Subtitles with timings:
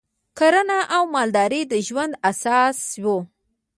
[0.37, 3.05] کرنه او مالداري د ژوند اساس و